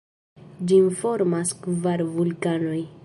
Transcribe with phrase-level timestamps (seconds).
[0.71, 2.81] Ĝin formas kvar vulkanoj.